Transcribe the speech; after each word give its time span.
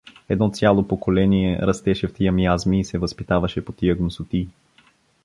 Едно 0.29 0.49
цяло 0.49 0.87
поколение 0.87 1.59
растеше 1.59 2.07
в 2.07 2.13
тия 2.13 2.31
миазми 2.31 2.79
и 2.79 2.85
се 2.85 2.97
възпитаваше 2.97 3.65
по 3.65 3.71
тия 3.71 3.95
гнусотии. 3.95 4.47